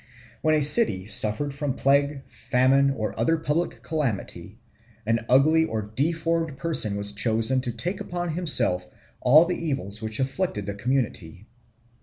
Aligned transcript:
When 0.41 0.55
a 0.55 0.63
city 0.63 1.05
suffered 1.05 1.53
from 1.53 1.75
plague, 1.75 2.23
famine, 2.25 2.89
or 2.89 3.13
other 3.19 3.37
public 3.37 3.83
calamity, 3.83 4.57
an 5.05 5.23
ugly 5.29 5.63
or 5.65 5.83
deformed 5.83 6.57
person 6.57 6.95
was 6.95 7.13
chosen 7.13 7.61
to 7.61 7.71
take 7.71 8.01
upon 8.01 8.29
himself 8.31 8.87
all 9.19 9.45
the 9.45 9.63
evils 9.63 10.01
which 10.01 10.19
afflicted 10.19 10.65
the 10.65 10.73
community. 10.73 11.45